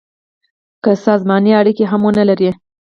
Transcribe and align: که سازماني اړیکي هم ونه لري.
که 0.83 0.91
سازماني 1.05 1.51
اړیکي 1.61 1.83
هم 1.91 2.01
ونه 2.05 2.23
لري. 2.29 2.49